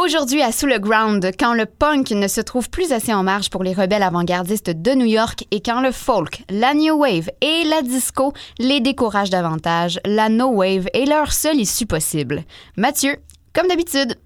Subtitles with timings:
[0.00, 3.50] Aujourd'hui à Sous le Ground, quand le punk ne se trouve plus assez en marge
[3.50, 7.64] pour les rebelles avant-gardistes de New York et quand le folk, la new wave et
[7.64, 12.44] la disco les découragent davantage, la no wave est leur seule issue possible.
[12.76, 13.16] Mathieu,
[13.52, 14.16] comme d'habitude.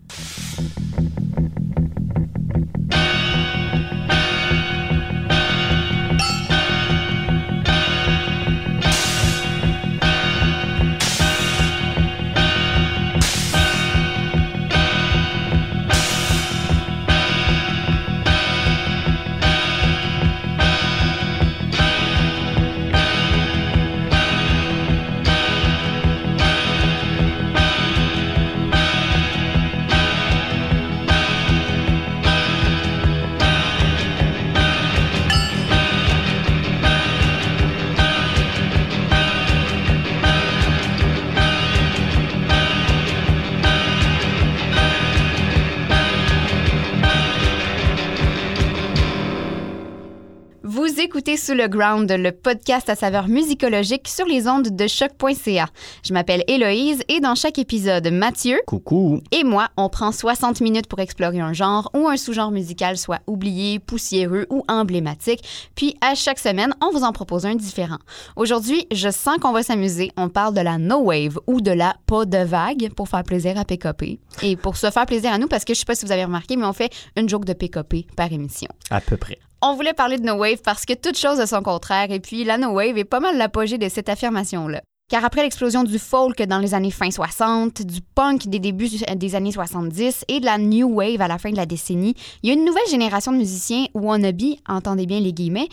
[51.52, 55.66] Sous le Ground, le podcast à saveur musicologique sur les ondes de choc.ca.
[56.02, 58.58] Je m'appelle Héloïse et dans chaque épisode, Mathieu.
[58.66, 59.20] Coucou.
[59.32, 63.20] Et moi, on prend 60 minutes pour explorer un genre ou un sous-genre musical soit
[63.26, 65.44] oublié, poussiéreux ou emblématique.
[65.74, 67.98] Puis à chaque semaine, on vous en propose un différent.
[68.34, 70.10] Aujourd'hui, je sens qu'on va s'amuser.
[70.16, 73.58] On parle de la no wave ou de la pas de vague pour faire plaisir
[73.58, 74.20] à PKP.
[74.42, 76.24] Et pour se faire plaisir à nous, parce que je sais pas si vous avez
[76.24, 78.70] remarqué, mais on fait une joke de PKP par émission.
[78.88, 81.62] À peu près on voulait parler de No Wave parce que toute chose a son
[81.62, 84.82] contraire et puis la No Wave est pas mal l'apogée de cette affirmation-là.
[85.08, 89.34] Car après l'explosion du folk dans les années fin 60, du punk des débuts des
[89.34, 92.50] années 70 et de la new wave à la fin de la décennie, il y
[92.50, 95.68] a une nouvelle génération de musiciens wannabe, entendez bien les guillemets,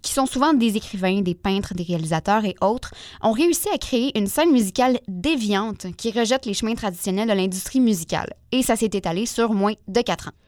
[0.00, 4.16] qui sont souvent des écrivains, des peintres, des réalisateurs et autres, ont réussi à créer
[4.16, 8.32] une scène musicale déviante qui rejette les chemins traditionnels de l'industrie musicale.
[8.52, 10.43] Et ça s'est étalé sur moins de quatre ans.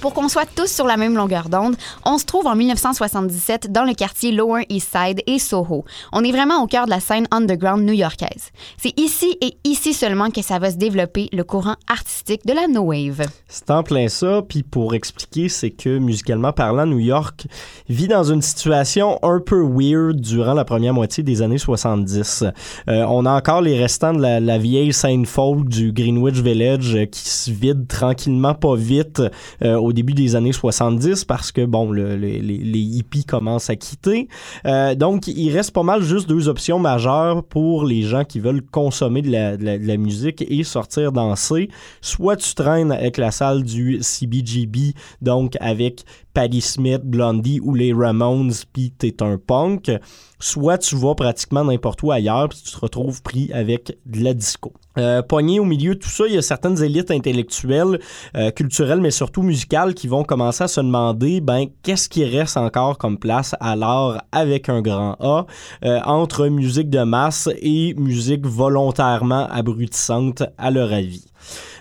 [0.00, 3.84] Pour qu'on soit tous sur la même longueur d'onde, on se trouve en 1977 dans
[3.84, 5.84] le quartier Lower East Side et Soho.
[6.12, 8.50] On est vraiment au cœur de la scène underground new-yorkaise.
[8.78, 12.66] C'est ici et ici seulement que ça va se développer le courant artistique de la
[12.66, 13.26] no wave.
[13.46, 17.46] C'est en plein ça, puis pour expliquer, c'est que musicalement parlant, New York
[17.90, 22.44] vit dans une situation un peu weird durant la première moitié des années 70.
[22.88, 27.04] Euh, on a encore les restants de la, vieille scène folk du Greenwich Village euh,
[27.04, 29.22] qui se vide tranquillement pas vite
[29.62, 34.28] euh, début des années 70 parce que, bon, les, hippies commencent à quitter.
[34.66, 38.62] Euh, donc, il reste pas mal juste deux options majeures pour les gens qui veulent
[38.62, 41.68] consommer de la, musique et sortir danser.
[42.00, 47.92] Soit tu traînes avec la salle du CBGB, donc avec Patti Smith, Blondie ou les
[47.92, 49.90] Ramones, puis t'es un punk.
[50.38, 54.32] Soit tu vas pratiquement n'importe où ailleurs, puis tu te retrouves pris avec de la
[54.32, 54.72] disco.
[55.00, 57.98] Euh, pogné au milieu de tout ça, il y a certaines élites intellectuelles,
[58.36, 62.56] euh, culturelles, mais surtout musicales, qui vont commencer à se demander, ben, qu'est-ce qui reste
[62.56, 65.46] encore comme place alors avec un grand A
[65.84, 71.29] euh, entre musique de masse et musique volontairement abrutissante à leur avis.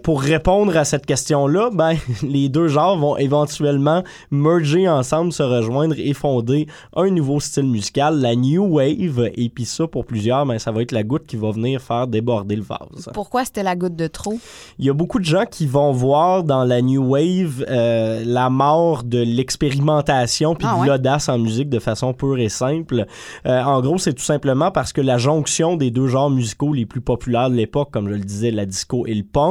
[0.03, 5.96] Pour répondre à cette question-là, ben, les deux genres vont éventuellement merger ensemble, se rejoindre
[5.97, 9.30] et fonder un nouveau style musical, la New Wave.
[9.36, 12.08] Et puis ça, pour plusieurs, ben, ça va être la goutte qui va venir faire
[12.08, 13.09] déborder le vase.
[13.14, 14.40] Pourquoi c'était la goutte de trop?
[14.78, 18.50] Il y a beaucoup de gens qui vont voir dans la New Wave euh, la
[18.50, 23.06] mort de l'expérimentation puis ah de l'audace en musique de façon pure et simple.
[23.46, 26.86] Euh, en gros, c'est tout simplement parce que la jonction des deux genres musicaux les
[26.86, 29.49] plus populaires de l'époque, comme je le disais, la disco et le punk,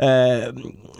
[0.00, 0.52] euh,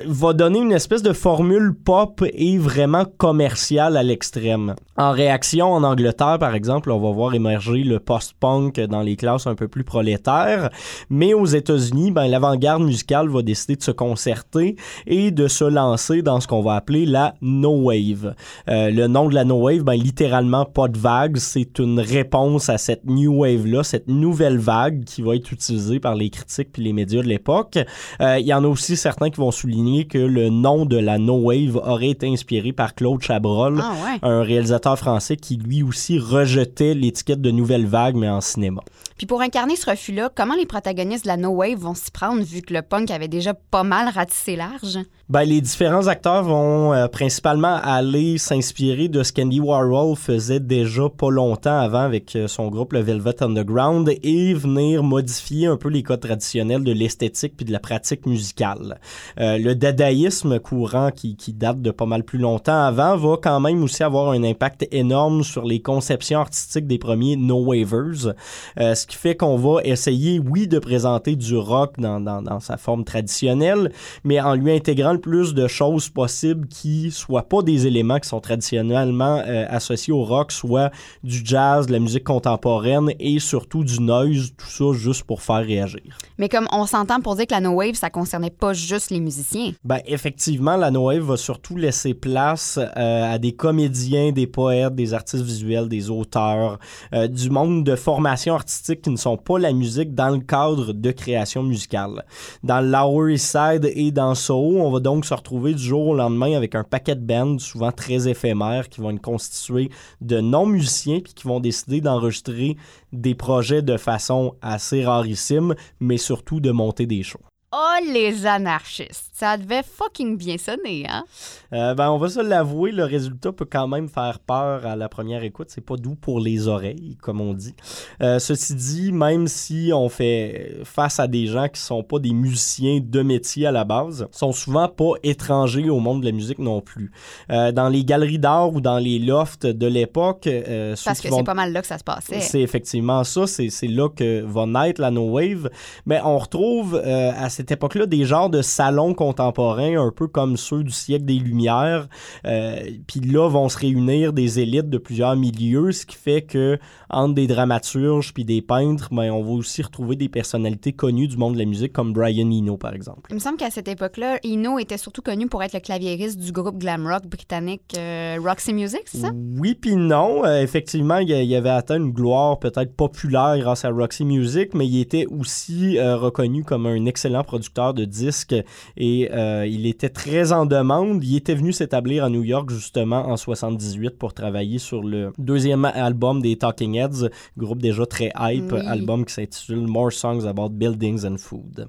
[0.07, 4.75] va donner une espèce de formule pop et vraiment commerciale à l'extrême.
[4.97, 9.47] En réaction, en Angleterre, par exemple, on va voir émerger le post-punk dans les classes
[9.47, 10.71] un peu plus prolétaires,
[11.09, 14.77] mais aux États-Unis, ben, l'avant-garde musicale va décider de se concerter
[15.07, 18.35] et de se lancer dans ce qu'on va appeler la No Wave.
[18.69, 22.69] Euh, le nom de la No Wave, ben, littéralement pas de vague, c'est une réponse
[22.69, 26.83] à cette New Wave-là, cette nouvelle vague qui va être utilisée par les critiques puis
[26.83, 27.79] les médias de l'époque.
[28.21, 31.19] Euh, il y en a aussi certains qui vont souligner que le nom de la
[31.19, 34.19] No Wave aurait été inspiré par Claude Chabrol, Ah ouais.
[34.23, 38.81] un réalisateur français qui lui aussi rejetait l'étiquette de nouvelle vague, mais en cinéma.
[39.17, 42.43] Puis pour incarner ce refus-là, comment les protagonistes de la No Wave vont s'y prendre
[42.43, 44.99] vu que le punk avait déjà pas mal ratissé large?
[45.29, 51.09] Ben, les différents acteurs vont euh, principalement aller s'inspirer de ce qu'Andy Warhol faisait déjà
[51.09, 55.89] pas longtemps avant avec euh, son groupe le Velvet Underground et venir modifier un peu
[55.89, 58.99] les codes traditionnels de l'esthétique puis de la pratique musicale.
[59.39, 63.61] Euh, le dadaïsme courant qui, qui date de pas mal plus longtemps avant va quand
[63.61, 68.35] même aussi avoir un impact énorme sur les conceptions artistiques des premiers no-wavers,
[68.79, 72.61] euh, ce qui fait qu'on va essayer, oui, de présenter du rock dans, dans, dans
[72.61, 73.93] sa forme traditionnelle,
[74.25, 78.29] mais en lui intégrant le plus de choses possibles qui soient pas des éléments qui
[78.29, 80.91] sont traditionnellement euh, associés au rock, soit
[81.23, 85.65] du jazz, de la musique contemporaine et surtout du noise, tout ça juste pour faire
[85.65, 86.01] réagir.
[86.39, 89.21] Mais comme on s'entend pour dire que la No Wave, ça concernait pas juste les
[89.21, 89.73] musiciens.
[89.85, 94.95] Ben, effectivement, la No Wave va surtout laisser place euh, à des comédiens, des poètes,
[94.95, 96.79] des artistes visuels, des auteurs,
[97.15, 100.93] euh, du monde de formation artistique qui ne sont pas la musique dans le cadre
[100.93, 102.25] de création musicale.
[102.63, 106.15] Dans Lower East Side et dans Soho, on va donc se retrouver du jour au
[106.15, 109.91] lendemain avec un paquet de bands, souvent très éphémères, qui vont être constitués
[110.21, 112.77] de non-musiciens puis qui vont décider d'enregistrer
[113.13, 117.50] des projets de façon assez rarissime, mais surtout de monter des shows.
[117.73, 119.30] Oh, les anarchistes!
[119.41, 121.25] Ça devait fucking bien sonner, hein?
[121.73, 125.09] Euh, ben, on va se l'avouer, le résultat peut quand même faire peur à la
[125.09, 125.69] première écoute.
[125.71, 127.75] C'est pas doux pour les oreilles, comme on dit.
[128.21, 132.35] Euh, ceci dit, même si on fait face à des gens qui sont pas des
[132.35, 136.59] musiciens de métier à la base, sont souvent pas étrangers au monde de la musique
[136.59, 137.11] non plus.
[137.51, 141.39] Euh, dans les galeries d'art ou dans les lofts de l'époque, euh, Parce que vont
[141.39, 142.41] c'est pas mal là que ça se passait.
[142.41, 145.71] c'est effectivement ça, c'est là que va naître la No Wave.
[146.05, 150.83] Mais on retrouve à cette époque-là des genres de salons contemporains, un peu comme ceux
[150.83, 152.09] du siècle des Lumières.
[152.47, 156.79] Euh, Puis là vont se réunir des élites de plusieurs milieux, ce qui fait que
[157.09, 161.37] entre des dramaturges puis des peintres, ben, on va aussi retrouver des personnalités connues du
[161.37, 163.31] monde de la musique comme Brian Eno par exemple.
[163.31, 166.53] Il me semble qu'à cette époque-là, Eno était surtout connu pour être le claviériste du
[166.53, 169.31] groupe glam rock britannique euh, Roxy Music, c'est ça?
[169.59, 170.45] Oui puis non.
[170.45, 174.87] Euh, effectivement, il, il avait atteint une gloire peut-être populaire grâce à Roxy Music, mais
[174.87, 178.55] il était aussi reconnu comme un excellent producteur de disques
[178.97, 181.23] et euh, il était très en demande.
[181.25, 185.85] Il était venu s'établir à New York justement en 78 pour travailler sur le deuxième
[185.85, 187.29] album des Talking Heads,
[187.59, 188.81] groupe déjà très hype, Oui.
[188.87, 191.89] album qui s'intitule More Songs About Buildings and Food.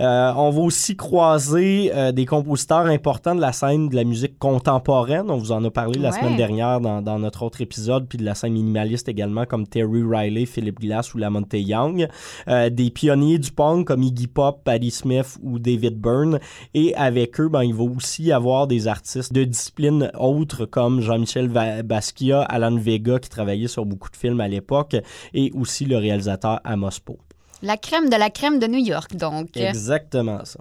[0.00, 4.38] Euh, on va aussi croiser euh, des compositeurs importants de la scène de la musique
[4.40, 5.30] contemporaine.
[5.30, 6.18] On vous en a parlé la Ouais.
[6.18, 10.02] semaine dernière dans, dans notre autre épisode, puis de la scène minimaliste également, comme Terry
[10.04, 12.08] Riley, Philip Glass ou Lamonte Young.
[12.48, 16.40] Euh, des pionniers du punk comme Iggy Pop, Patti Smith ou David Byrne.
[16.74, 21.00] Et avec eux, ben, il va aussi y avoir des artistes de disciplines autres comme
[21.00, 21.48] Jean-Michel
[21.84, 24.96] Basquiat, Alan Vega qui travaillait sur beaucoup de films à l'époque,
[25.32, 27.18] et aussi le réalisateur Amos Poe.
[27.62, 29.56] La crème de la crème de New York, donc.
[29.56, 30.60] Exactement ça.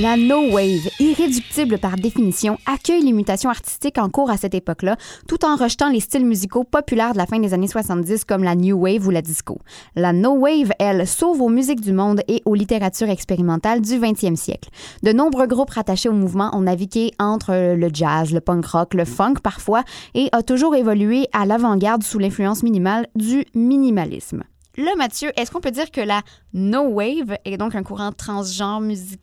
[0.00, 4.96] La No Wave, irréductible par définition, accueille les mutations artistiques en cours à cette époque-là,
[5.28, 8.54] tout en rejetant les styles musicaux populaires de la fin des années 70 comme la
[8.54, 9.58] New Wave ou la disco.
[9.96, 14.36] La No Wave, elle, s'ouvre aux musiques du monde et aux littératures expérimentales du 20e
[14.36, 14.70] siècle.
[15.02, 19.04] De nombreux groupes rattachés au mouvement ont navigué entre le jazz, le punk rock, le
[19.04, 24.44] funk parfois, et a toujours évolué à l'avant-garde sous l'influence minimale du minimalisme.
[24.80, 28.80] Là, Mathieu, est-ce qu'on peut dire que la No Wave est donc un courant transgenre
[28.80, 29.20] musical?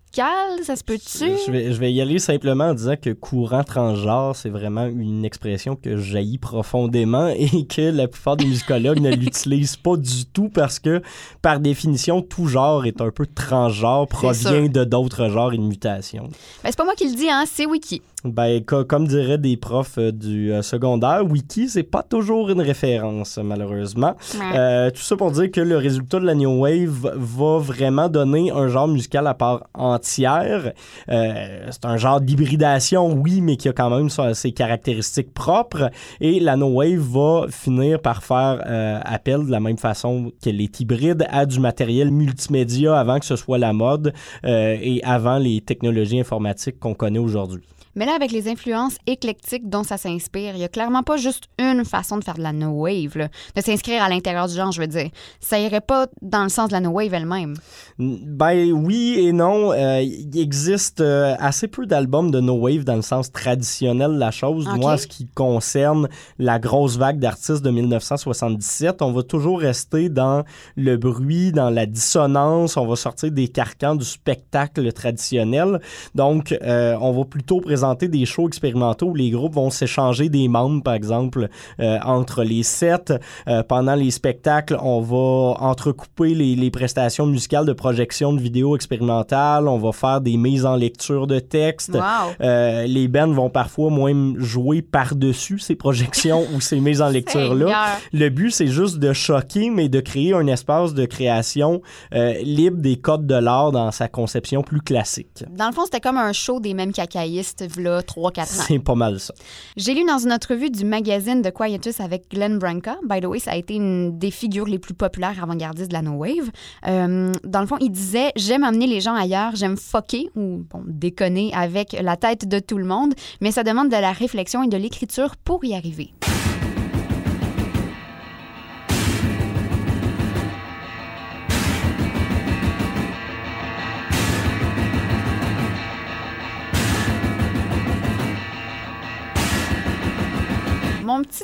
[0.63, 1.25] Ça se peut-tu?
[1.45, 5.25] Je vais, je vais y aller simplement en disant que courant transgenre, c'est vraiment une
[5.25, 10.47] expression que jaillit profondément et que la plupart des musicologues ne l'utilisent pas du tout
[10.47, 11.01] parce que,
[11.41, 16.29] par définition, tout genre est un peu transgenre, provient de d'autres genres et de mutations.
[16.63, 18.01] Ben, c'est pas moi qui le dis, hein, c'est Wiki.
[18.23, 23.37] Ben, comme diraient des profs euh, du euh, secondaire, wiki, c'est pas toujours une référence,
[23.37, 24.15] malheureusement.
[24.55, 28.51] Euh, tout ça pour dire que le résultat de la New Wave va vraiment donner
[28.51, 30.73] un genre musical à part entière.
[31.07, 35.89] c'est un genre d'hybridation, oui, mais qui a quand même ses caractéristiques propres.
[36.21, 40.79] Et la No Wave va finir par faire appel de la même façon qu'elle est
[40.79, 46.19] hybride à du matériel multimédia avant que ce soit la mode et avant les technologies
[46.19, 47.63] informatiques qu'on connaît aujourd'hui.
[47.97, 51.45] Mais là, avec les influences éclectiques dont ça s'inspire, il n'y a clairement pas juste
[51.57, 53.17] une façon de faire de la no wave,
[53.55, 55.09] de s'inscrire à l'intérieur du genre, je veux dire.
[55.39, 57.55] Ça irait pas dans le sens de la no wave elle-même.
[57.97, 59.71] Ben oui et non.
[59.71, 64.19] Euh, il existe euh, assez peu d'albums de no wave dans le sens traditionnel de
[64.19, 64.67] la chose.
[64.75, 70.09] Moi, en ce qui concerne la grosse vague d'artistes de 1977, on va toujours rester
[70.09, 70.43] dans
[70.75, 72.77] le bruit, dans la dissonance.
[72.77, 75.81] On va sortir des carcans du spectacle traditionnel.
[76.13, 80.47] Donc, euh, on va plutôt présenter des shows expérimentaux où les groupes vont s'échanger des
[80.47, 83.19] membres, par exemple, euh, entre les sets.
[83.47, 88.75] Euh, pendant les spectacles, on va entrecouper les, les, prestations musicales de projection de vidéos
[88.75, 89.67] expérimentales.
[89.67, 91.97] On va faire des mises en lecture de textes.
[92.41, 97.97] Euh, les bands vont parfois même jouer par-dessus ces projections ou ces mises en lecture-là.
[98.13, 102.97] Le but, c'est juste de choquer, mais de créer un espace de création libre des
[102.97, 105.43] codes de l'art dans sa conception plus classique.
[105.49, 108.45] Dans le fond, c'était comme un show des mêmes cacaïstes 3-4 ans.
[108.67, 109.33] C'est pas mal ça.
[109.75, 112.97] J'ai lu dans une entrevue du magazine The Quietus avec Glenn Branca.
[113.07, 116.01] By the way, ça a été une des figures les plus populaires avant-gardistes de la
[116.01, 116.51] No Wave.
[116.87, 120.83] Euh, dans le fond, il disait J'aime amener les gens ailleurs, j'aime foquer ou bon,
[120.85, 124.67] déconner avec la tête de tout le monde, mais ça demande de la réflexion et
[124.67, 126.11] de l'écriture pour y arriver.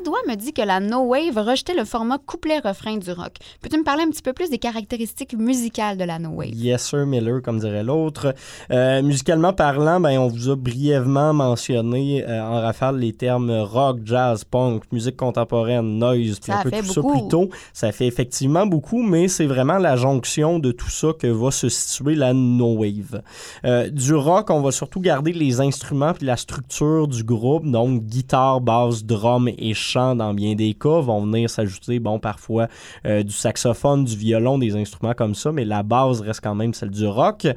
[0.03, 3.37] Doigt me dit que la No Wave rejetait le format couplet-refrain du rock.
[3.61, 6.53] Peux-tu me parler un petit peu plus des caractéristiques musicales de la No Wave?
[6.53, 8.35] Yes, sir, Miller, comme dirait l'autre.
[8.71, 13.99] Euh, musicalement parlant, ben, on vous a brièvement mentionné euh, en rafale les termes rock,
[14.03, 17.49] jazz, punk, musique contemporaine, noise, puis un peu tout ça plus tôt.
[17.71, 21.69] Ça fait effectivement beaucoup, mais c'est vraiment la jonction de tout ça que va se
[21.69, 23.21] situer la No Wave.
[23.63, 28.03] Euh, du rock, on va surtout garder les instruments puis la structure du groupe, donc
[28.03, 31.01] guitare, basse, drum et chant dans bien des cas.
[31.01, 32.67] Vont venir s'ajouter, bon, parfois
[33.05, 36.73] euh, du saxophone, du violon, des instruments comme ça, mais la base reste quand même
[36.73, 37.47] celle du rock.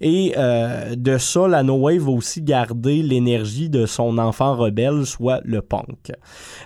[0.00, 5.06] Et euh, de ça, la No Wave va aussi garder l'énergie de son enfant rebelle,
[5.06, 6.12] soit le punk.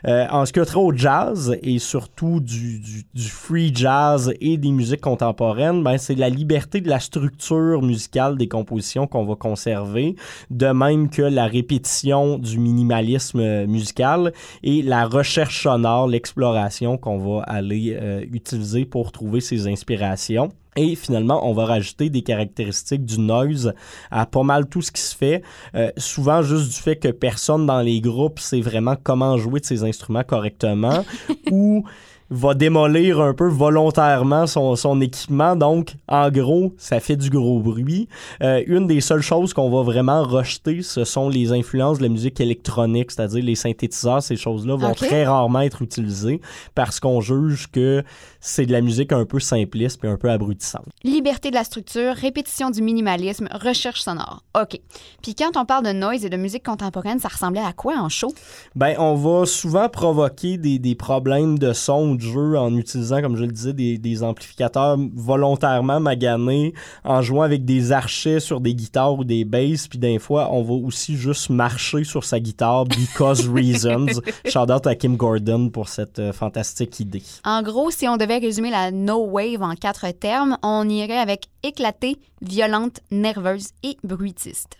[0.07, 2.81] Euh, en ce qui a trait au jazz et surtout du,
[3.15, 8.37] du, free jazz et des musiques contemporaines, ben, c'est la liberté de la structure musicale
[8.37, 10.17] des compositions qu'on va conserver,
[10.51, 14.33] de même que la répétition du minimalisme musical
[14.63, 20.51] et la recherche sonore, l'exploration qu'on va aller euh, utiliser pour trouver ces inspirations.
[20.77, 23.75] Et finalement, on va rajouter des caractéristiques du noise
[24.13, 25.43] à pas mal tout ce qui se fait.
[25.75, 29.67] Euh, souvent, juste du fait que personne dans les groupes sait vraiment comment jouer de
[29.67, 31.05] ces instruments correctement
[31.51, 31.85] ou
[32.31, 35.57] va démolir un peu volontairement son, son équipement.
[35.57, 38.09] Donc, en gros, ça fait du gros bruit.
[38.43, 42.09] Euh, une des seules choses qu'on va vraiment rejeter, ce sont les influences de la
[42.09, 46.41] musique électronique, c'est-à-dire les synthétiseurs, ces choses-là vont très rarement être utilisées
[46.75, 48.05] parce qu'on juge que
[48.41, 50.87] c'est de la musique un peu simpliste et un peu abrutissante.
[51.03, 54.45] Liberté de la structure, répétition du minimalisme, recherche sonore.
[54.61, 54.79] OK.
[55.23, 58.09] Puis quand on parle de noise et de musique contemporaine, ça ressemblait à quoi en
[58.09, 58.33] show?
[58.75, 63.37] Ben, on va souvent provoquer des, des problèmes de son de jeu en utilisant, comme
[63.37, 68.75] je le disais, des, des amplificateurs volontairement maganés, en jouant avec des archets sur des
[68.75, 72.85] guitares ou des basses, puis des fois, on va aussi juste marcher sur sa guitare
[72.85, 74.21] because reasons.
[74.47, 77.23] Shout out à Kim Gordon pour cette euh, fantastique idée.
[77.45, 81.47] En gros, si on devait résumer la no wave en quatre termes, on irait avec
[81.63, 84.79] éclatée, violente, nerveuse et bruitiste.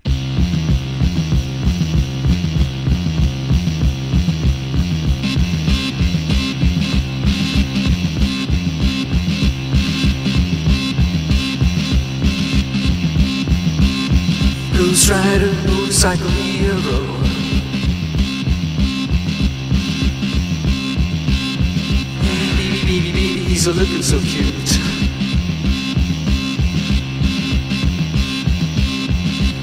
[23.59, 24.69] He's a looking so cute.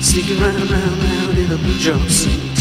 [0.03, 2.57] Sneaking round, round, round in a blue jumpsuit.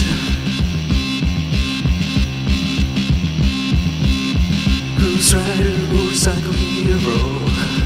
[4.96, 7.83] Cruise rider, motorcycle hero.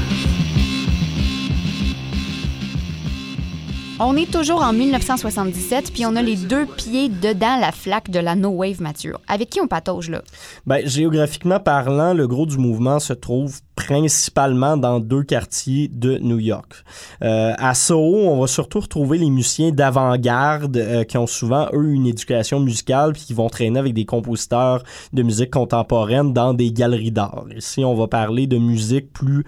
[4.01, 8.19] On est toujours en 1977, puis on a les deux pieds dedans la flaque de
[8.19, 9.19] la No Wave mature.
[9.27, 10.21] Avec qui on patauge là?
[10.65, 16.37] Ben, géographiquement parlant, le gros du mouvement se trouve principalement dans deux quartiers de New
[16.37, 16.83] York.
[17.23, 21.93] Euh, à Soho, on va surtout retrouver les musiciens d'avant-garde euh, qui ont souvent, eux,
[21.93, 24.83] une éducation musicale puis qui vont traîner avec des compositeurs
[25.13, 27.45] de musique contemporaine dans des galeries d'art.
[27.55, 29.45] Ici, on va parler de musique plus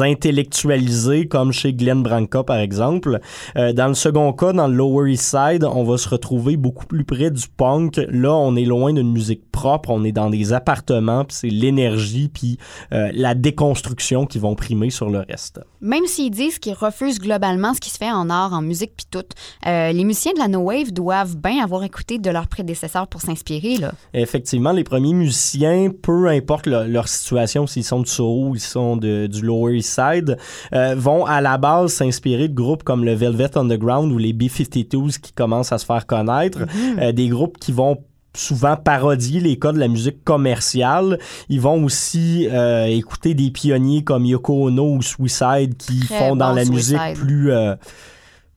[0.00, 3.18] intellectualisée, comme chez Glenn Branca, par exemple.
[3.56, 6.84] Euh, dans le second cas, dans le Lower East Side, on va se retrouver beaucoup
[6.84, 7.98] plus près du punk.
[8.10, 12.28] Là, on est loin d'une musique propre, on est dans des appartements, puis c'est l'énergie,
[12.28, 12.58] puis
[12.90, 15.60] la déconstruction constructions qui vont primer sur le reste.
[15.80, 19.06] Même s'ils disent qu'ils refusent globalement ce qui se fait en art, en musique puis
[19.08, 19.30] tout,
[19.64, 23.20] euh, les musiciens de la No Wave doivent bien avoir écouté de leurs prédécesseurs pour
[23.20, 23.76] s'inspirer.
[23.76, 23.92] là.
[24.12, 28.96] Effectivement, les premiers musiciens, peu importe leur situation, s'ils sont du Soho ou ils sont
[28.96, 30.36] de, du Lower East Side,
[30.72, 35.20] euh, vont à la base s'inspirer de groupes comme le Velvet Underground ou les B-52s
[35.20, 37.00] qui commencent à se faire connaître, mm-hmm.
[37.00, 37.98] euh, des groupes qui vont
[38.34, 41.18] souvent parodier les cas de la musique commerciale.
[41.48, 46.52] Ils vont aussi euh, écouter des pionniers comme Yoko Ono ou Suicide qui font dans
[46.52, 47.74] la musique plus euh,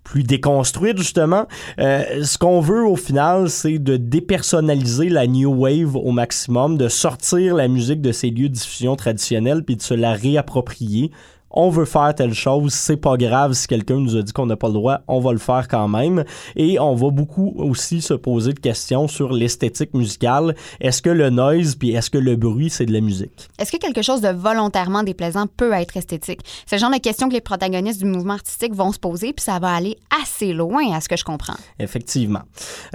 [0.03, 1.48] plus déconstruite justement.
[1.80, 6.88] Euh, ce qu'on veut au final, c'est de dépersonnaliser la new wave au maximum, de
[6.88, 11.12] sortir la musique de ses lieux de diffusion traditionnels puis de se la réapproprier
[11.53, 14.55] on veut faire telle chose, c'est pas grave si quelqu'un nous a dit qu'on n'a
[14.55, 16.24] pas le droit, on va le faire quand même.
[16.55, 20.55] Et on va beaucoup aussi se poser de questions sur l'esthétique musicale.
[20.81, 23.50] Est-ce que le noise puis est-ce que le bruit, c'est de la musique?
[23.60, 26.39] Est-ce que quelque chose de volontairement déplaisant peut être esthétique?
[26.65, 29.43] C'est le genre de questions que les protagonistes du mouvement artistique vont se poser, puis
[29.43, 31.55] ça va aller assez loin à ce que je comprends.
[31.79, 32.41] Effectivement.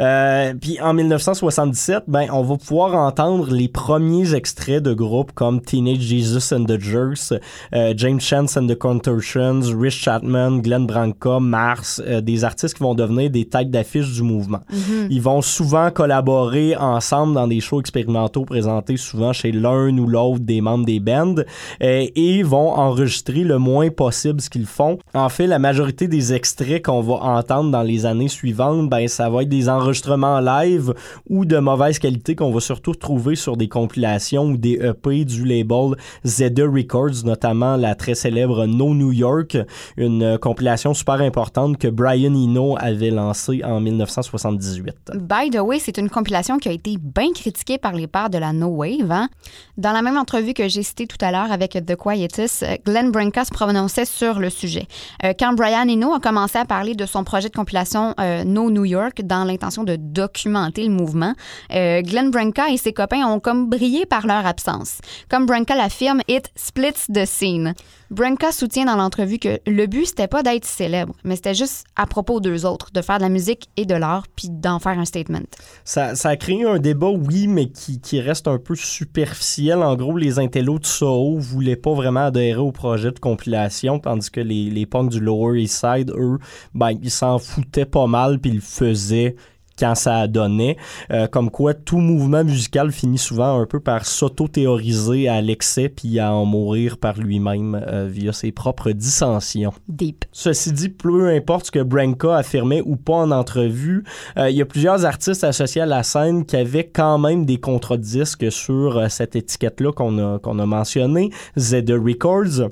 [0.00, 5.60] Euh, puis en 1977, ben, on va pouvoir entendre les premiers extraits de groupes comme
[5.60, 7.32] Teenage Jesus and the Jerks,
[7.72, 12.82] euh, James Chan and the Contortions, Rich Chapman, Glenn Branca, Mars, euh, des artistes qui
[12.82, 14.60] vont devenir des têtes d'affiche du mouvement.
[14.70, 15.08] Mhm.
[15.10, 20.40] Ils vont souvent collaborer ensemble dans des shows expérimentaux présentés souvent chez l'un ou l'autre
[20.40, 21.36] des membres des bands
[21.82, 24.98] euh, et vont enregistrer le moins possible ce qu'ils font.
[25.14, 29.28] En fait, la majorité des extraits qu'on va entendre dans les années suivantes, ben ça
[29.28, 30.94] va être des enregistrements live
[31.28, 35.44] ou de mauvaise qualité qu'on va surtout trouver sur des compilations ou des EP du
[35.44, 39.56] label Z2 Records, notamment la très célèbre No New York,
[39.96, 45.12] une euh, compilation super importante que Brian Eno avait lancée en 1978.
[45.14, 48.38] By the way, c'est une compilation qui a été bien critiquée par les pairs de
[48.38, 49.10] la No Wave.
[49.10, 49.28] Hein.
[49.76, 53.44] Dans la même entrevue que j'ai citée tout à l'heure avec The Quietus, Glenn Branca
[53.44, 54.86] se prononçait sur le sujet.
[55.24, 58.70] Euh, quand Brian Eno a commencé à parler de son projet de compilation euh, No
[58.70, 61.34] New York dans l'intention de documenter le mouvement,
[61.70, 65.00] Glenn Branca et ses copains ont comme brillé par leur absence.
[65.28, 67.74] Comme Branca l'affirme, it splits the scene.
[68.10, 72.06] Branca soutient dans l'entrevue que le but, c'était pas d'être célèbre, mais c'était juste à
[72.06, 75.04] propos d'eux autres, de faire de la musique et de l'art, puis d'en faire un
[75.04, 75.42] statement.
[75.84, 79.82] Ça, ça, a créé un débat, oui, mais qui, reste un peu superficiel.
[79.82, 84.30] En gros, les intellos de Soho voulaient pas vraiment adhérer au projet de compilation, tandis
[84.30, 86.38] que les, les punks du Lower East Side, eux,
[86.74, 89.36] ben, ils s'en foutaient pas mal, puis ils le faisaient
[89.78, 90.76] quand ça donnait.
[91.10, 96.18] Euh, comme quoi, tout mouvement musical finit souvent un peu par s'auto-théoriser à l'excès puis
[96.18, 99.72] à en mourir par lui-même euh, via ses propres dissensions.
[99.88, 100.24] Deep.
[100.32, 104.04] Ceci dit, peu importe ce que Branca affirmait ou pas en entrevue,
[104.36, 107.58] euh, il y a plusieurs artistes associés à la scène qui avaient quand même des
[107.58, 112.68] contre-disques sur cette étiquette-là qu'on a, qu'on a mentionné, Z Records.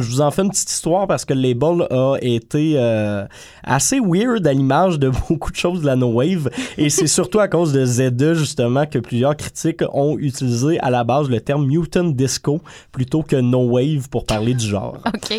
[0.00, 3.24] Je vous en fais une petite histoire parce que le label a été euh,
[3.62, 7.40] assez weird à l'image de beaucoup de choses de la No Wave et c'est surtout
[7.40, 11.66] à cause de Z2 justement que plusieurs critiques ont utilisé à la base le terme
[11.66, 12.60] Mutant Disco
[12.92, 14.98] plutôt que No Wave pour parler du genre.
[15.06, 15.32] OK.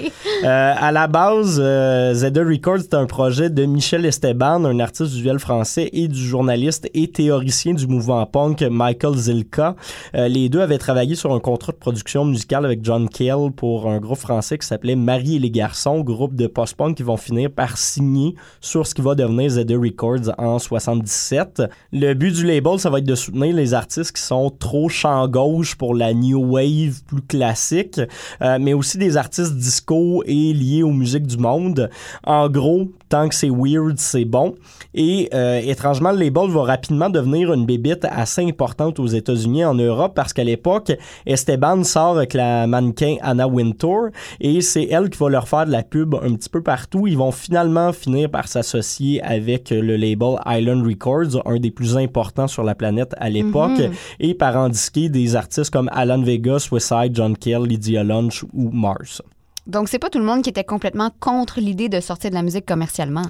[0.44, 5.12] Euh, à la base, euh, Z2 Records c'est un projet de Michel Esteban, un artiste
[5.12, 9.76] visuel français et du journaliste et théoricien du mouvement punk Michael Zilka.
[10.14, 14.00] les deux avaient travaillé sur un contrat de production musicale avec John Cale pour un
[14.00, 17.78] groupe français qui s'appelait Marie et les garçons, groupe de post-punk qui vont finir par
[17.78, 21.64] signer sur ce qui va devenir Z2 Records en 77.
[21.92, 25.28] Le but du label, ça va être de soutenir les artistes qui sont trop champ
[25.28, 28.00] gauche pour la new wave plus classique,
[28.42, 31.90] euh, mais aussi des artistes disco et liés aux musiques du monde.
[32.24, 34.56] En gros, tant que c'est weird, c'est bon.
[34.94, 39.76] Et euh, étrangement, le label va rapidement devenir une bébite assez importante aux États-Unis en
[39.76, 40.92] Europe parce qu'à l'époque,
[41.26, 45.72] Esteban sort avec la mannequin Anna Wintour et c'est elle qui va leur faire de
[45.72, 47.08] la pub un petit peu partout.
[47.08, 52.48] Ils vont finalement finir par s'associer avec le label Island Records, un des plus importants
[52.48, 53.92] sur la planète à l'époque, Mhm.
[54.20, 58.70] et par en disquer des artistes comme Alan Vega, Suicide, John Kell, Lydia Lunch ou
[58.72, 59.22] Mars.
[59.68, 62.42] Donc, c'est pas tout le monde qui était complètement contre l'idée de sortir de la
[62.42, 63.22] musique commercialement.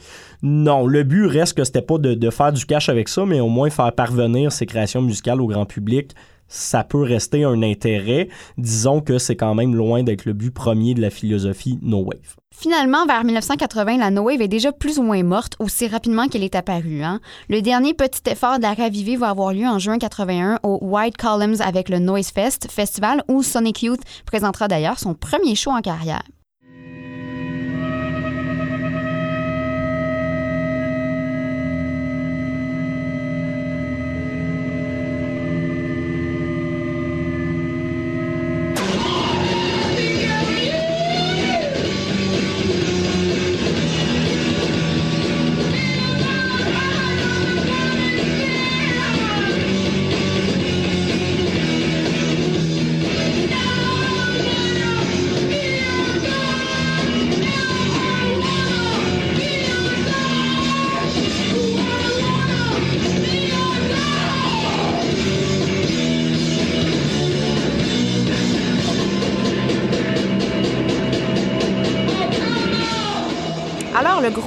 [0.41, 3.41] Non, le but reste que c'était pas de, de, faire du cash avec ça, mais
[3.41, 6.11] au moins faire parvenir ses créations musicales au grand public.
[6.49, 8.27] Ça peut rester un intérêt.
[8.57, 12.35] Disons que c'est quand même loin d'être le but premier de la philosophie No Wave.
[12.51, 16.43] Finalement, vers 1980, la No Wave est déjà plus ou moins morte aussi rapidement qu'elle
[16.43, 17.03] est apparue.
[17.03, 17.21] Hein.
[17.47, 21.15] Le dernier petit effort de la raviver va avoir lieu en juin 81 au White
[21.15, 25.81] Columns avec le Noise Fest, festival où Sonic Youth présentera d'ailleurs son premier show en
[25.81, 26.23] carrière.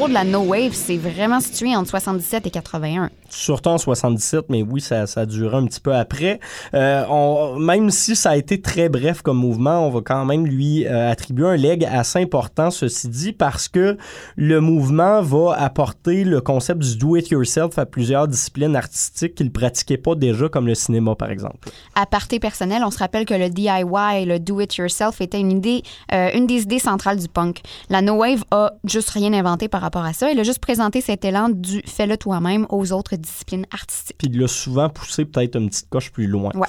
[0.08, 3.10] De la No Wave, c'est vraiment situé entre 77 et 81.
[3.42, 6.38] Surtout en 77, mais oui, ça, ça a duré un petit peu après.
[6.74, 10.86] Euh, même si ça a été très bref comme mouvement, on va quand même lui
[10.86, 13.96] euh, attribuer un leg assez important, ceci dit, parce que
[14.36, 20.14] le mouvement va apporter le concept du do-it-yourself à plusieurs disciplines artistiques qu'il pratiquait pas
[20.14, 21.68] déjà, comme le cinéma, par exemple.
[21.96, 26.30] À parté personnel, on se rappelle que le DIY, le do-it-yourself, était une idée, euh,
[26.32, 27.62] une des idées centrales du punk.
[27.90, 30.30] La No Wave a juste rien inventé par rapport à ça.
[30.30, 33.31] Il a juste présenté cet élan du fais-le toi-même aux autres disciplines
[33.70, 34.18] artistiques.
[34.18, 36.50] Puis il l'a souvent poussé peut-être une petite coche plus loin.
[36.54, 36.68] Ouais.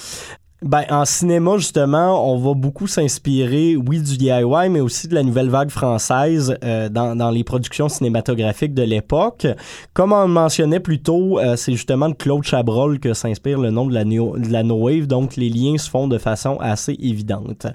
[0.64, 5.22] Ben, en cinéma, justement, on va beaucoup s'inspirer, oui, du DIY, mais aussi de la
[5.22, 9.46] nouvelle vague française euh, dans, dans, les productions cinématographiques de l'époque.
[9.94, 13.86] Comme on mentionnait plus tôt, euh, c'est justement de Claude Chabrol que s'inspire le nom
[13.88, 17.68] de la, no, Wave, donc les liens se font de façon assez évidente.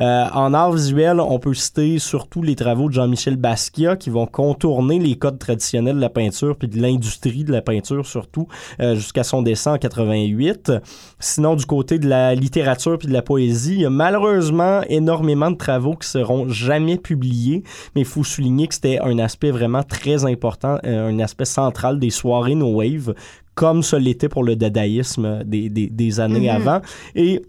[0.00, 4.26] Euh, en art visuel, on peut citer surtout les travaux de Jean-Michel Basquiat qui vont
[4.26, 8.46] contourner les codes traditionnels de la peinture puis de l'industrie de la peinture surtout
[8.78, 10.72] jusqu'à son décès en 88.
[11.18, 13.74] Sinon, du côté de la littérature puis de la poésie.
[13.74, 17.62] Il y a malheureusement énormément de travaux qui seront jamais publiés,
[17.94, 21.98] mais il faut souligner que c'était un aspect vraiment très important, euh, un aspect central
[21.98, 23.14] des soirées No Wave,
[23.54, 26.68] comme ce l'était pour le dadaïsme des, des, des années mm -hmm.
[26.68, 26.80] avant.
[27.14, 27.42] Et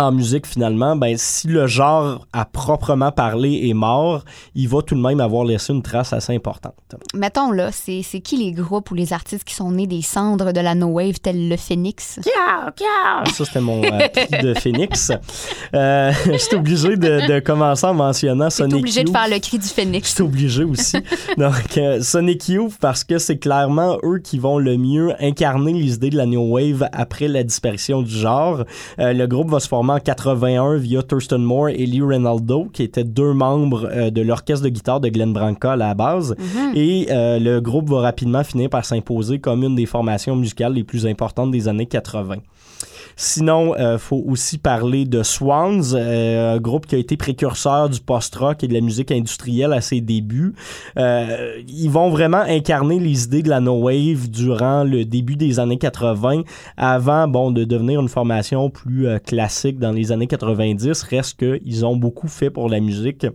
[0.00, 4.94] en musique finalement, ben si le genre à proprement parler est mort, il va tout
[4.94, 6.74] de même avoir laissé une trace assez importante.
[7.14, 10.60] Mettons là, c'est qui les groupes ou les artistes qui sont nés des cendres de
[10.60, 12.18] la no wave tel le Phoenix?
[12.76, 13.32] Kia.
[13.32, 15.12] Ça c'était mon euh, cri de Phoenix.
[15.74, 18.80] Euh, J'étais obligé de, de, commencer en mentionnant Sonic Youth.
[18.80, 20.10] obligé de faire le cri du Phoenix.
[20.10, 20.96] J'étais obligé aussi.
[21.36, 25.94] Donc euh, Sonic Youth parce que c'est clairement eux qui vont le mieux incarner les
[25.94, 28.64] idées de la no wave après la disparition du genre.
[28.98, 32.82] Euh, le groupe va se former en 81 via Thurston Moore et Lee Ronaldo, qui
[32.82, 36.34] étaient deux membres euh, de l'orchestre de guitare de Glenn Branca à la base.
[36.38, 36.76] Mm -hmm.
[36.76, 40.84] Et euh, le groupe va rapidement finir par s'imposer comme une des formations musicales les
[40.84, 42.36] plus importantes des années 80.
[43.16, 47.88] Sinon, il euh, faut aussi parler de Swans, euh, un groupe qui a été précurseur
[47.88, 50.54] du post-rock et de la musique industrielle à ses débuts.
[50.96, 55.60] Euh, ils vont vraiment incarner les idées de la no wave durant le début des
[55.60, 56.42] années 80,
[56.76, 61.02] avant bon de devenir une formation plus classique dans les années 90.
[61.02, 63.26] Reste qu'ils ont beaucoup fait pour la musique.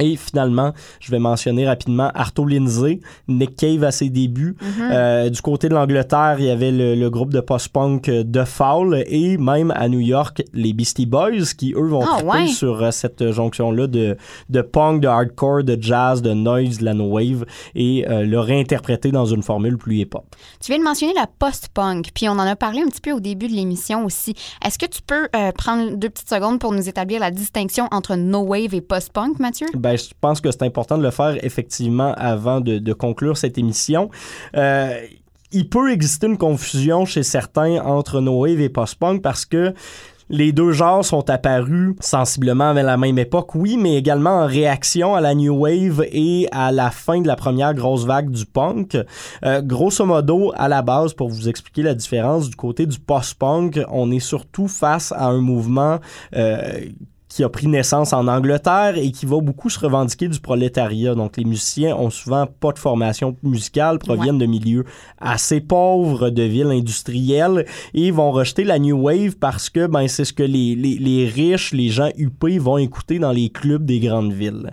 [0.00, 4.56] Et finalement, je vais mentionner rapidement Arto Lindsay, Nick Cave à ses débuts.
[4.60, 4.90] Mm -hmm.
[4.92, 8.02] euh, du côté de l'Angleterre, il y avait le, le groupe de post-punk
[8.32, 12.46] The Foul et même à New York, les Beastie Boys qui, eux, vont oh, ouais.
[12.48, 14.16] sur uh, cette jonction-là de,
[14.50, 18.40] de punk, de hardcore, de jazz, de noise, de la no wave et euh, le
[18.40, 20.24] réinterpréter dans une formule plus hip-hop.
[20.60, 23.20] Tu viens de mentionner la post-punk, puis on en a parlé un petit peu au
[23.20, 24.34] début de l'émission aussi.
[24.64, 28.16] Est-ce que tu peux euh, prendre deux petites secondes pour nous établir la distinction entre
[28.16, 29.66] no wave et post-punk, Mathieu?
[29.84, 34.08] Ben, je pense que c'est important de le faire effectivement avant de, conclure cette émission.
[34.56, 34.98] Euh,
[35.52, 39.74] il peut exister une confusion chez certains entre no wave et post-punk parce que
[40.30, 45.14] les deux genres sont apparus sensiblement à la même époque, oui, mais également en réaction
[45.14, 48.96] à la New Wave et à la fin de la première grosse vague du punk.
[49.44, 53.80] Euh, grosso modo, à la base, pour vous expliquer la différence, du côté du post-punk,
[53.90, 55.98] on est surtout face à un mouvement
[56.34, 56.80] euh,
[57.34, 61.16] qui a pris naissance en Angleterre et qui va beaucoup se revendiquer du prolétariat.
[61.16, 64.84] Donc, les musiciens ont souvent pas de formation musicale, proviennent de milieux
[65.18, 70.24] assez pauvres, de villes industrielles et vont rejeter la New Wave parce que ben, c'est
[70.24, 73.98] ce que les, les, les riches, les gens huppés vont écouter dans les clubs des
[73.98, 74.72] grandes villes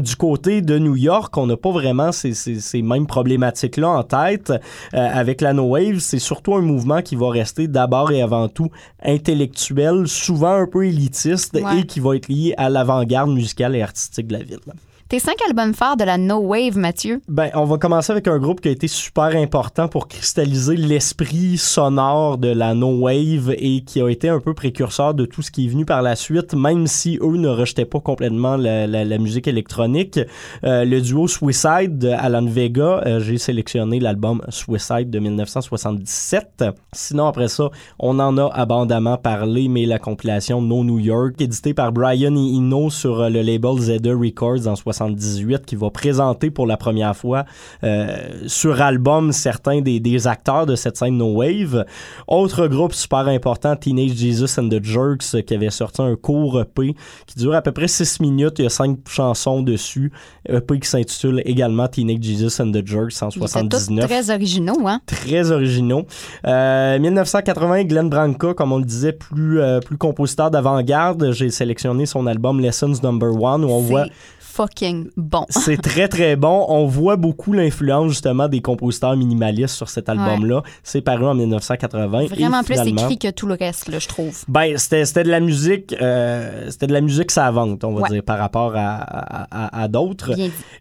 [0.00, 4.02] du côté de New York, on n'a pas vraiment ces, ces, ces mêmes problématiques-là en
[4.02, 4.50] tête.
[4.50, 4.56] Euh,
[4.92, 8.70] avec la No Wave, c'est surtout un mouvement qui va rester d'abord et avant tout
[9.02, 11.80] intellectuel, souvent un peu élitiste Ouais.
[11.80, 14.58] et qui va être lié à l'avant-garde musicale et artistique de la ville.
[15.06, 17.20] Tes cinq albums phares de la No Wave, Mathieu?
[17.28, 21.58] Ben, on va commencer avec un groupe qui a été super important pour cristalliser l'esprit
[21.58, 25.50] sonore de la No Wave et qui a été un peu précurseur de tout ce
[25.50, 29.46] qui est venu par la suite, même si eux ne rejetaient pas complètement la, musique
[29.46, 30.18] électronique.
[30.64, 36.64] Euh, le duo Suicide de Alan Vega, euh, j'ai sélectionné l'album Suicide de 1977.
[36.92, 41.74] Sinon, après ça, on en a abondamment parlé, mais la compilation No New York, éditée
[41.74, 46.76] par Brian Eno sur le label Zeta Records en 78, qui va présenter pour la
[46.76, 47.44] première fois
[47.82, 51.84] euh, sur album certains des, des acteurs de cette scène No Wave.
[52.28, 56.60] Autre groupe super important, Teenage Jesus and the Jerks, euh, qui avait sorti un court
[56.60, 56.94] EP
[57.26, 58.54] qui dure à peu près 6 minutes.
[58.58, 60.12] Il y a 5 chansons dessus.
[60.48, 64.30] EP qui s'intitule également Teenage Jesus and the Jerks en Ils étaient tous 79 très
[64.30, 65.00] originaux, hein?
[65.06, 66.06] très originaux.
[66.46, 71.32] Euh, 1980, Glenn Branca, comme on le disait, plus, euh, plus compositeur d'avant-garde.
[71.32, 74.06] J'ai sélectionné son album Lessons Number One où on voit
[74.54, 75.44] fucking bon.
[75.50, 76.66] c'est très très bon.
[76.68, 80.62] On voit beaucoup l'influence justement des compositeurs minimalistes sur cet album-là.
[80.82, 82.26] C'est paru en 1980.
[82.26, 84.44] Vraiment et plus finalement- écrit que tout le reste, là, je trouve.
[84.48, 88.08] ben, c'était, de la musique, euh, c'était de la musique savante, on va Ouais.
[88.10, 90.32] dire, par rapport à, à, à- à d'autres.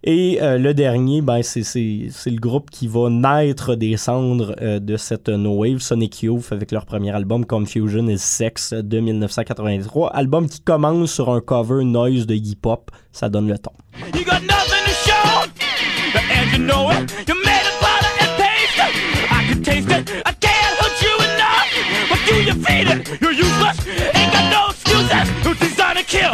[0.04, 1.62] Et euh, le dernier, ben, c'est
[2.26, 6.72] le groupe qui va naître des cendres euh, de cette No Wave, Sonic Youth, avec
[6.72, 10.10] leur premier album Confusion is Sex de 1983.
[10.16, 12.92] Album qui commence sur un cover noise de hip-hop.
[13.13, 13.71] Ça donne le ton.
[14.15, 15.45] You got nothing to show,
[16.32, 17.12] and you know it.
[17.28, 18.80] You made of butter and paste.
[19.32, 20.10] I can taste it.
[20.26, 21.69] I can't hurt you enough.
[22.10, 23.21] But do you feed it?
[23.21, 23.78] You're useless.
[24.15, 25.30] Ain't got no excuses.
[25.45, 26.34] You're designed to kill.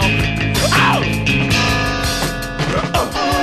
[0.72, 1.04] Ow!
[2.94, 3.39] But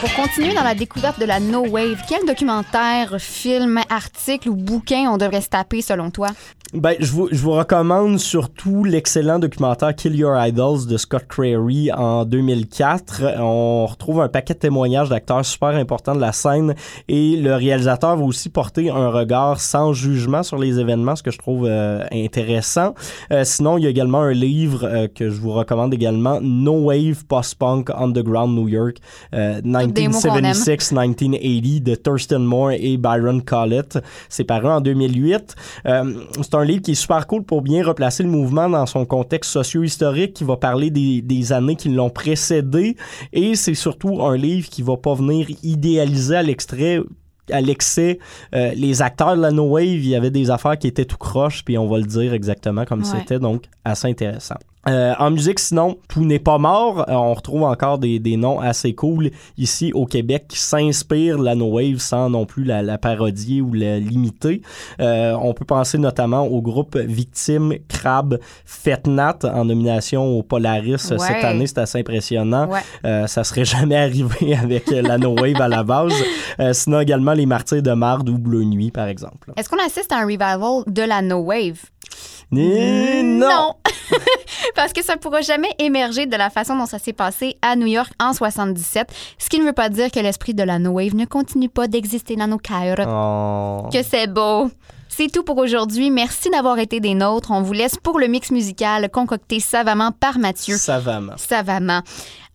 [0.00, 5.10] Pour continuer dans la découverte de la No Wave, quel documentaire, film, article ou bouquin
[5.10, 6.28] on devrait se taper selon toi?
[6.74, 11.92] Ben, je vous, je vous recommande surtout l'excellent documentaire Kill Your Idols de Scott Crary
[11.92, 13.22] en 2004.
[13.38, 16.74] On retrouve un paquet de témoignages d'acteurs super importants de la scène
[17.06, 21.30] et le réalisateur va aussi porter un regard sans jugement sur les événements, ce que
[21.30, 22.94] je trouve euh, intéressant.
[23.30, 26.72] Euh, sinon, il y a également un livre euh, que je vous recommande également, No
[26.86, 28.96] Wave Post-Punk Underground New York,
[29.34, 30.52] euh, des mots qu'on aime.
[30.52, 34.00] 1976-1980 de Thurston Moore et Byron Collett.
[34.28, 35.54] C'est paru en 2008.
[35.86, 39.04] Euh, c'est un livre qui est super cool pour bien replacer le mouvement dans son
[39.04, 42.96] contexte socio-historique, qui va parler des, des années qui l'ont précédé.
[43.32, 47.00] Et c'est surtout un livre qui va pas venir idéaliser à l'extrait
[47.52, 48.18] à l'excès
[48.56, 51.16] euh, les acteurs de la No Wave il y avait des affaires qui étaient tout
[51.16, 53.20] croche puis on va le dire exactement comme Ouais.
[53.20, 54.56] c'était donc assez intéressant
[54.88, 57.00] Euh, en musique, sinon, tout n'est pas mort.
[57.08, 61.44] Euh, on retrouve encore des, des noms assez cool ici au Québec qui s'inspirent de
[61.44, 64.62] la No Wave sans non plus la, la parodier ou la limiter.
[65.00, 71.18] Euh, on peut penser notamment au groupe Victime, Crab, Fetnat en nomination au Polaris Ouais.
[71.18, 71.66] cette année.
[71.66, 72.68] C'est assez impressionnant.
[72.68, 72.80] Ouais.
[73.04, 76.12] Euh, ça serait jamais arrivé avec la No Wave à la base.
[76.60, 79.52] Euh, sinon également les Martyrs de Marde ou Bleu Nuit, par exemple.
[79.56, 81.80] Est-ce qu'on assiste à un revival de la No Wave?
[82.54, 83.74] Eh, non.
[84.74, 87.86] Parce que ça pourra jamais émerger de la façon dont ça s'est passé à New
[87.86, 91.14] York en 77, ce qui ne veut pas dire que l'esprit de la No Wave
[91.14, 93.06] ne continue pas d'exister dans nos cœurs.
[93.06, 93.88] Oh.
[93.92, 94.70] Que c'est beau.
[95.08, 96.10] C'est tout pour aujourd'hui.
[96.10, 97.50] Merci d'avoir été des nôtres.
[97.50, 100.76] On vous laisse pour le mix musical concocté savamment par Mathieu.
[100.76, 101.32] Savamment.
[101.38, 102.02] Savamment.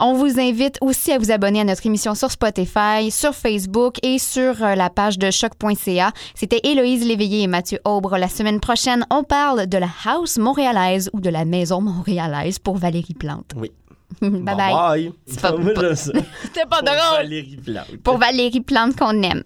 [0.04, 4.18] On vous invite aussi à vous abonner à notre émission sur Spotify, sur Facebook et
[4.18, 6.12] sur euh, la page de choc.ca.
[6.34, 8.18] C'était Héloïse Léveillé et Mathieu Aubre.
[8.18, 12.78] La semaine prochaine, on parle de la house montréalaise ou de la maison montréalaise pour
[12.78, 13.52] Valérie Plante.
[13.56, 13.72] Oui.
[14.22, 14.74] bye Bye bye.
[14.74, 15.12] bye.
[15.40, 15.96] pas-.
[15.96, 17.18] C'était pas Pour drôle.
[17.18, 17.98] Valérie Plante.
[18.04, 19.44] Pour Valérie Plante qu'on aime.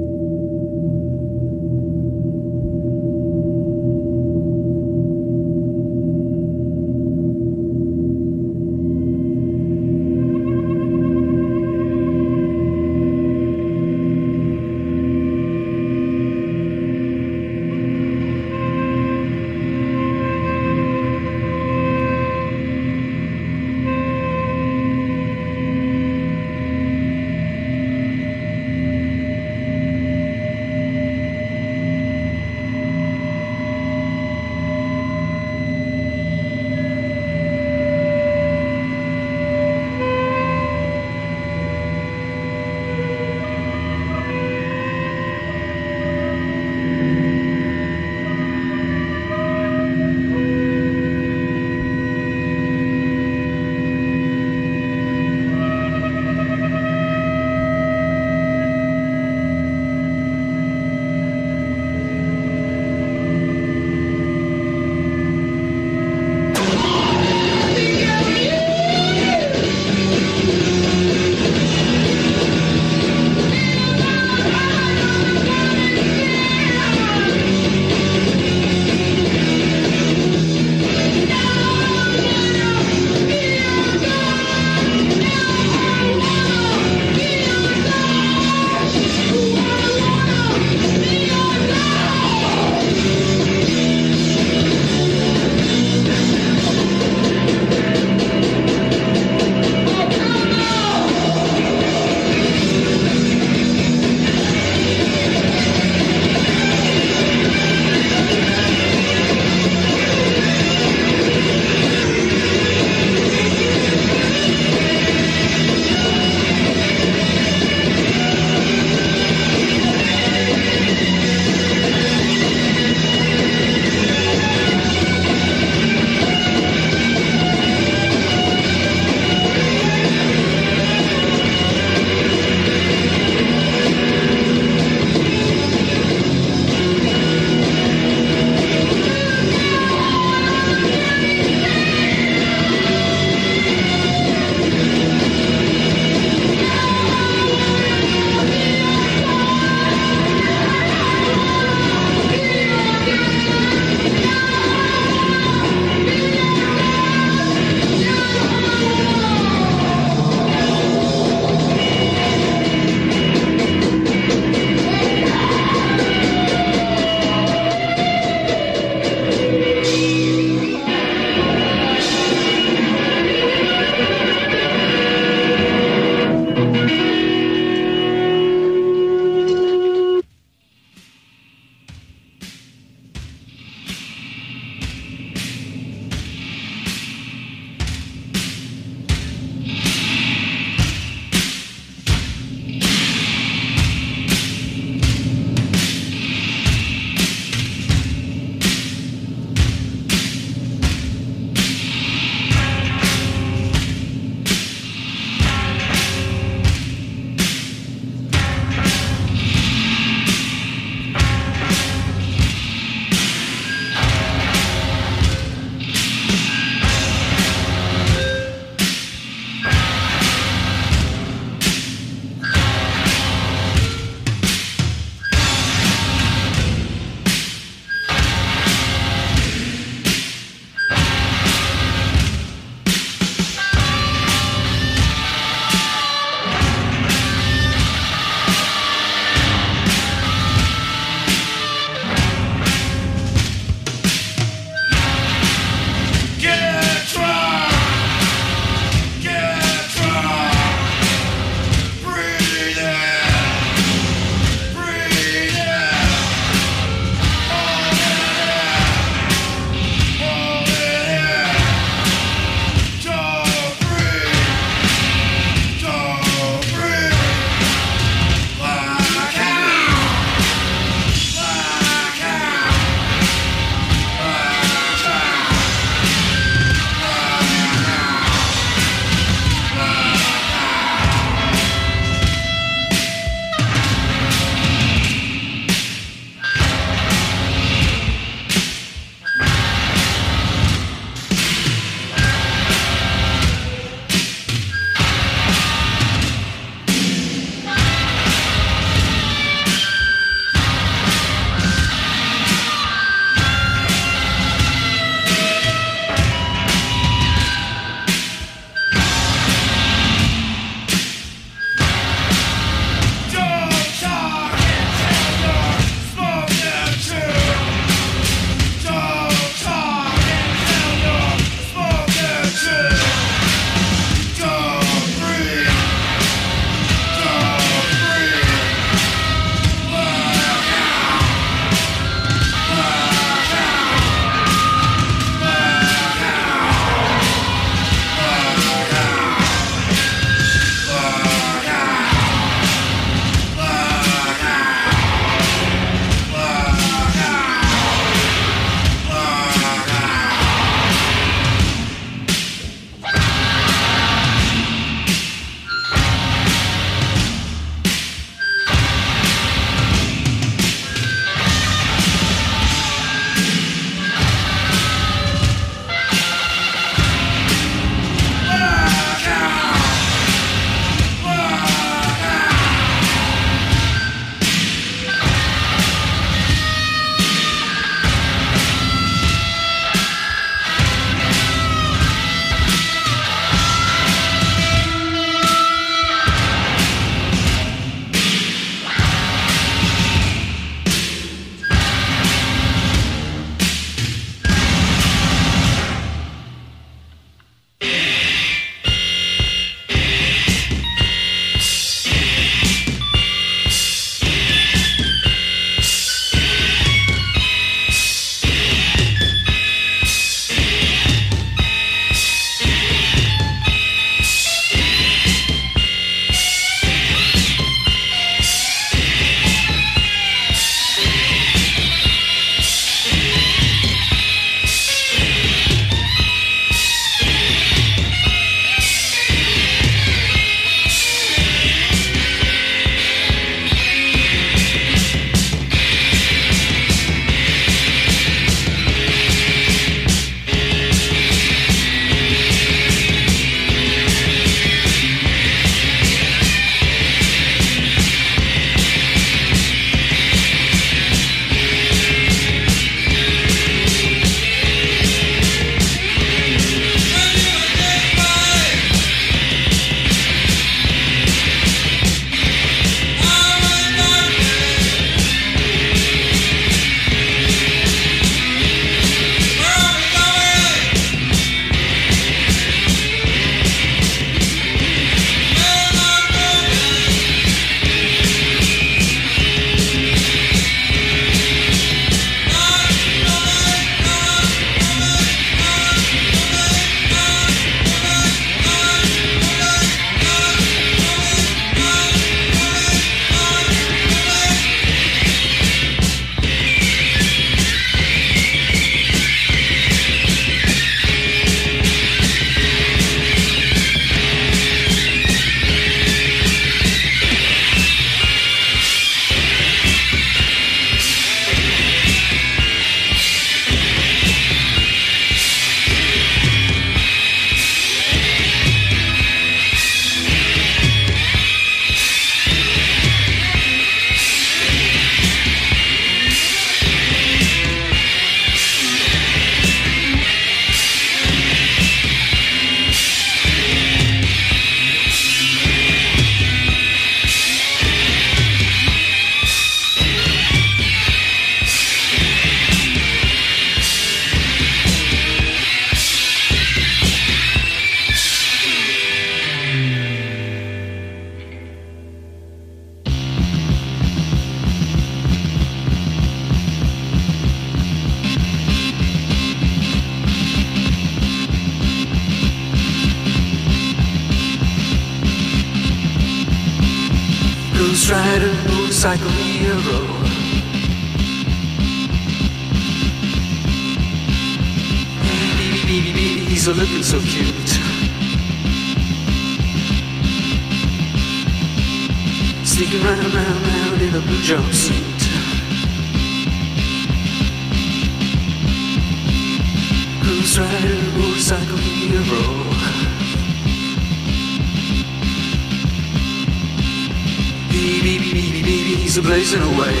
[599.22, 600.00] Baby, he's a blazing away.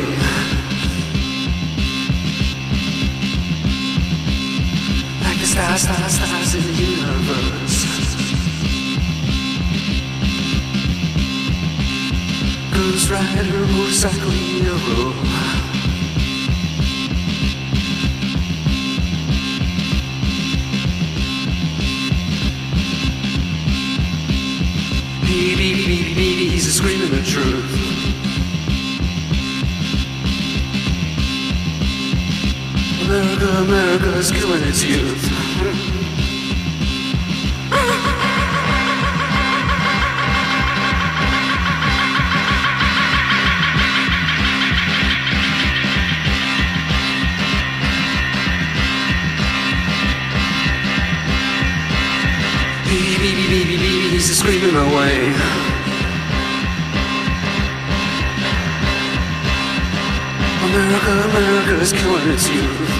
[5.22, 7.86] Like the stars, stars, stars in the universe.
[12.72, 15.12] Ghost rider, motorcycle hero.
[25.22, 27.87] Baby, baby, baby, he's a screaming the truth.
[33.08, 35.30] America, America is killing its youth.
[52.84, 55.77] Baby, baby, baby, baby, he's screaming away.
[60.68, 62.90] America, America's killing its youth.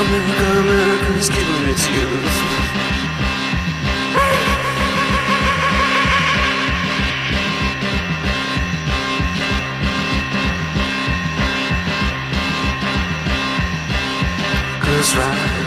[0.00, 2.60] America, America's killing its youth.
[14.82, 15.59] Cause right